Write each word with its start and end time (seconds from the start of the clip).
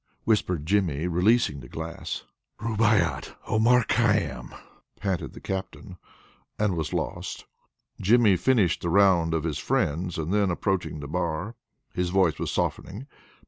whispered 0.23 0.65
Jimmy, 0.65 1.05
releasing 1.05 1.59
the 1.59 1.67
glass. 1.69 2.23
"Rubaiyat, 2.59 3.35
Omar 3.47 3.83
Khayyam," 3.83 4.51
panted 4.99 5.33
the 5.33 5.39
Captain, 5.39 5.97
and 6.57 6.75
was 6.75 6.91
lost. 6.91 7.45
Jimmy 8.01 8.35
finished 8.35 8.81
the 8.81 8.89
round 8.89 9.35
of 9.35 9.43
his 9.43 9.59
friends, 9.59 10.17
and 10.17 10.33
then 10.33 10.49
approached 10.49 10.99
the 11.01 11.07
bar. 11.07 11.53
His 11.93 12.09
voice 12.09 12.39
was 12.39 12.49
softening. 12.49 13.05